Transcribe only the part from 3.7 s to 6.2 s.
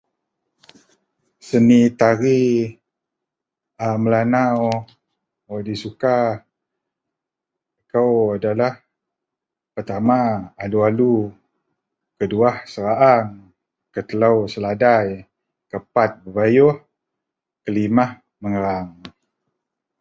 a mel; anau wak disuka